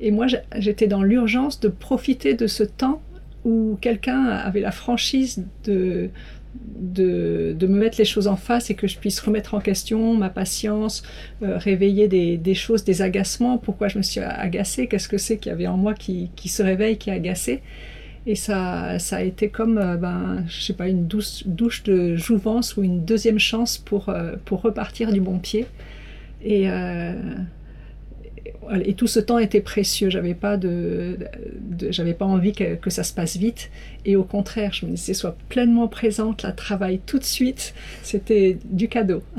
[0.00, 3.02] et moi j'étais dans l'urgence de profiter de ce temps
[3.44, 6.10] où quelqu'un avait la franchise de,
[6.54, 10.30] de, me mettre les choses en face et que je puisse remettre en question ma
[10.30, 11.02] patience,
[11.42, 15.50] euh, réveiller des, choses, des agacements, pourquoi je me suis agacée, qu'est-ce que c'est qu'il
[15.50, 17.62] y avait en moi qui, se réveille, qui est agacé?
[18.26, 22.16] Et ça, ça a été comme, euh, ben, je sais pas, une douce, douche de
[22.16, 25.66] jouvence ou une deuxième chance pour, euh, pour repartir du bon pied.
[26.42, 26.68] Et,
[28.84, 30.10] et tout ce temps était précieux.
[30.10, 31.18] J'avais pas de,
[31.90, 33.70] j'avais pas envie que, ça se passe vite.
[34.04, 37.74] Et au contraire, je me disais sois pleinement présente, la travaille tout de suite.
[38.02, 39.22] C'était du cadeau.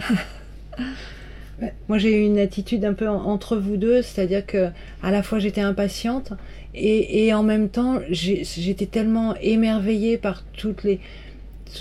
[1.87, 4.69] Moi, j'ai eu une attitude un peu entre vous deux, c'est-à-dire que
[5.03, 6.33] à la fois j'étais impatiente
[6.73, 10.43] et, et, en même temps j'étais tellement émerveillée par
[10.83, 10.99] les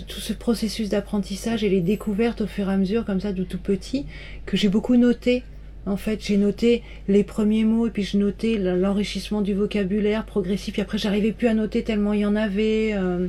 [0.06, 3.42] tout ce processus d'apprentissage et les découvertes au fur et à mesure comme ça de
[3.42, 4.06] tout petit
[4.46, 5.42] que j'ai beaucoup noté
[5.86, 10.78] en fait, j'ai noté les premiers mots et puis je notais l'enrichissement du vocabulaire progressif.
[10.78, 12.92] Et après, j'arrivais plus à noter tellement il y en avait.
[12.94, 13.26] Euh.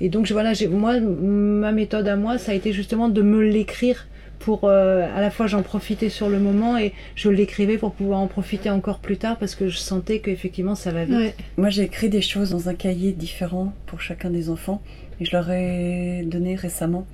[0.00, 4.06] et donc, voilà, moi, ma méthode à moi, ça a été justement de me l'écrire
[4.38, 8.20] pour euh, à la fois j'en profitais sur le moment et je l'écrivais pour pouvoir
[8.20, 11.34] en profiter encore plus tard parce que je sentais qu'effectivement ça va vite.
[11.56, 14.82] Moi j'ai écrit des choses dans un cahier différent pour chacun des enfants
[15.20, 17.06] et je leur ai donné récemment.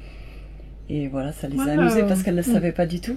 [0.91, 2.53] Et voilà, ça les a amusés parce qu'elles ne le mm.
[2.53, 3.17] savaient pas du tout.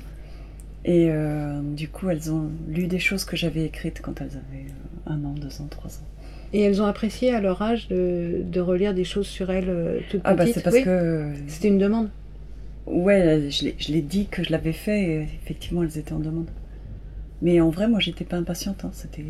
[0.87, 4.67] Et euh, du coup, elles ont lu des choses que j'avais écrites quand elles avaient
[4.67, 6.05] euh, un an, deux ans, trois ans.
[6.53, 9.99] Et elles ont apprécié à leur âge de, de relire des choses sur elles euh,
[10.11, 11.31] toutes ah, bah c'est parce que...
[11.47, 12.09] C'était une demande
[12.85, 16.49] Ouais, je l'ai dit que je l'avais fait et effectivement, elles étaient en demande.
[17.41, 18.85] Mais en vrai, moi, j'étais pas impatiente.
[18.85, 18.91] Hein.
[18.93, 19.25] C'était,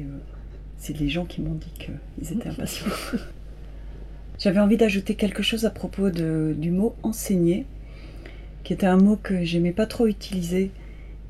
[0.78, 2.92] c'est les gens qui m'ont dit qu'ils étaient impatients.
[4.40, 7.66] J'avais envie d'ajouter quelque chose à propos de, du mot enseigner,
[8.66, 10.72] qui était un mot que j'aimais pas trop utiliser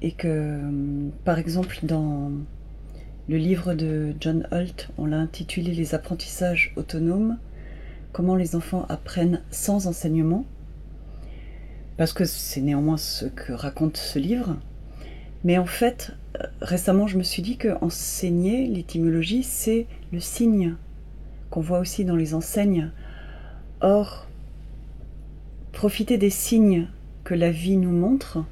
[0.02, 0.60] et que,
[1.24, 2.32] par exemple, dans
[3.28, 7.38] le livre de John Holt, on l'a intitulé Les apprentissages autonomes,
[8.12, 10.46] comment les enfants apprennent sans enseignement,
[11.98, 14.58] parce que c'est néanmoins ce que raconte ce livre.
[15.44, 16.12] Mais en fait,
[16.62, 20.76] récemment, je me suis dit que enseigner l'étymologie, c'est le signe
[21.50, 22.92] qu'on voit aussi dans les enseignes.
[23.82, 24.28] Or,
[25.72, 26.88] profiter des signes
[27.24, 28.44] que la vie nous montre,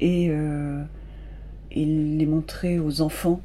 [0.00, 0.82] et, euh,
[1.70, 3.40] et les montrer aux enfants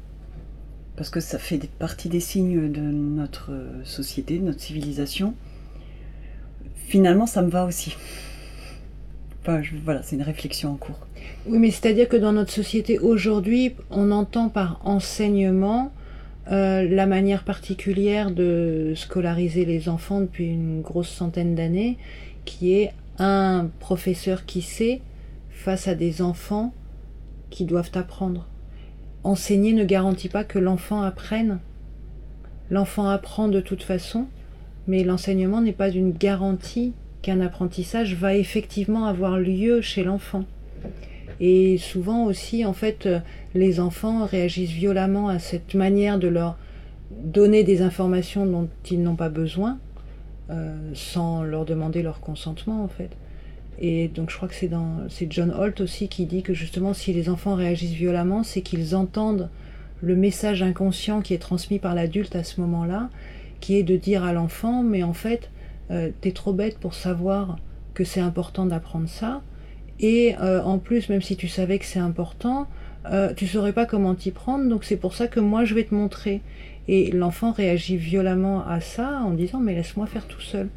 [0.96, 3.52] parce que ça fait partie des signes de notre
[3.84, 5.34] société, de notre civilisation.
[6.74, 7.94] Finalement, ça me va aussi.
[9.42, 11.06] Enfin, voilà, c'est une réflexion en cours.
[11.46, 15.92] Oui, mais c'est-à-dire que dans notre société aujourd'hui, on entend par enseignement
[16.50, 21.98] euh, la manière particulière de scolariser les enfants depuis une grosse centaine d'années,
[22.44, 25.00] qui est un professeur qui sait
[25.66, 26.72] face à des enfants
[27.50, 28.46] qui doivent apprendre.
[29.24, 31.58] Enseigner ne garantit pas que l'enfant apprenne.
[32.70, 34.26] L'enfant apprend de toute façon,
[34.86, 40.44] mais l'enseignement n'est pas une garantie qu'un apprentissage va effectivement avoir lieu chez l'enfant.
[41.40, 43.08] Et souvent aussi, en fait,
[43.52, 46.58] les enfants réagissent violemment à cette manière de leur
[47.10, 49.80] donner des informations dont ils n'ont pas besoin,
[50.48, 53.10] euh, sans leur demander leur consentement, en fait.
[53.78, 57.28] Et donc je crois que c'est John Holt aussi qui dit que justement si les
[57.28, 59.50] enfants réagissent violemment, c'est qu'ils entendent
[60.00, 63.10] le message inconscient qui est transmis par l'adulte à ce moment-là,
[63.60, 65.50] qui est de dire à l'enfant mais en fait
[65.90, 67.58] euh, t'es trop bête pour savoir
[67.94, 69.42] que c'est important d'apprendre ça.
[70.00, 72.66] Et euh, en plus même si tu savais que c'est important
[73.10, 75.84] euh, tu saurais pas comment t'y prendre donc c'est pour ça que moi je vais
[75.84, 76.40] te montrer.
[76.88, 80.68] Et l'enfant réagit violemment à ça en disant mais laisse-moi faire tout seul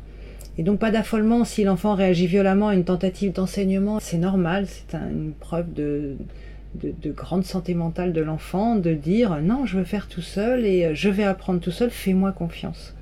[0.59, 4.93] et donc pas d'affolement si l'enfant réagit violemment à une tentative d'enseignement, c'est normal, c'est
[4.93, 6.17] une preuve de,
[6.75, 10.83] de, grande santé mentale de l'enfant de dire non, je veux faire tout seul et
[10.83, 12.93] euh, je vais apprendre tout seul, fais-moi confiance.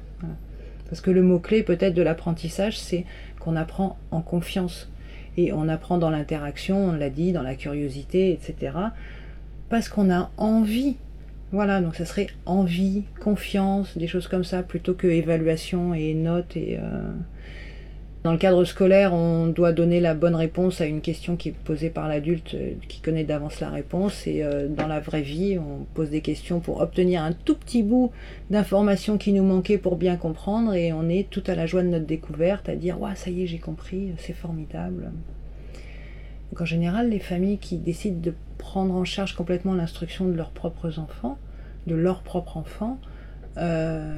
[0.87, 3.05] Parce que le mot-clé peut-être de l'apprentissage, c'est
[3.39, 4.87] qu'on apprend en confiance.
[5.35, 8.77] Et on apprend dans l'interaction, on l'a dit, dans la curiosité, etc.
[9.69, 10.95] Parce qu'on a envie.
[11.51, 16.55] Voilà, donc ça serait envie, confiance, des choses comme ça, plutôt que évaluation et notes
[16.57, 16.77] et...
[16.77, 17.11] Euh,
[18.23, 21.55] Dans le cadre scolaire, on doit donner la bonne réponse à une question qui est
[21.63, 24.27] posée par l'adulte euh, qui connaît d'avance la réponse.
[24.27, 27.83] Et euh, dans la vraie vie, on pose des questions pour obtenir un tout petit
[27.83, 28.11] bout
[28.49, 30.73] d'informations qui nous manquait pour bien comprendre.
[30.73, 33.43] Et on est tout à la joie de notre découverte, à dire Ouais, ça y
[33.43, 35.11] est, j'ai compris, c'est formidable.
[36.51, 40.51] Donc en général, les familles qui décident de prendre en charge complètement l'instruction de leurs
[40.51, 41.37] propres enfants,
[41.87, 42.99] de leurs propres enfants,
[43.57, 44.13] euh,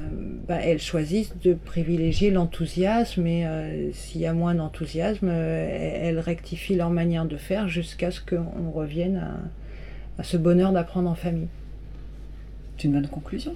[0.46, 6.18] bah, elles choisissent de privilégier l'enthousiasme et euh, s'il y a moins d'enthousiasme, euh, elles
[6.18, 11.14] rectifient leur manière de faire jusqu'à ce qu'on revienne à, à ce bonheur d'apprendre en
[11.14, 11.48] famille.
[12.76, 13.54] C'est une bonne conclusion.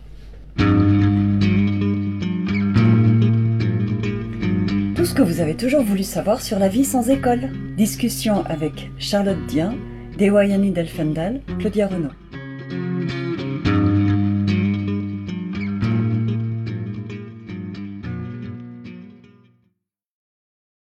[4.94, 7.50] Tout ce que vous avez toujours voulu savoir sur la vie sans école.
[7.76, 9.74] Discussion avec Charlotte Dien,
[10.18, 12.23] Dewayani Delfendal, Claudia Renaud.